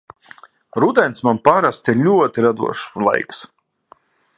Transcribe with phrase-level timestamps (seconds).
[0.83, 3.45] Rudens man parasti ir ļoti radošs laiks.